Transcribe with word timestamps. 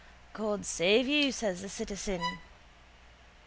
—God 0.33 0.65
save 0.65 1.07
you, 1.07 1.31
says 1.31 1.61
the 1.61 1.69
citizen. 1.69 2.39